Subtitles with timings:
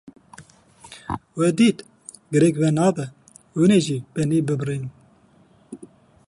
[1.37, 1.79] We dît
[2.31, 3.05] girêk venabe,
[3.57, 4.83] hûn jî benî bibirin.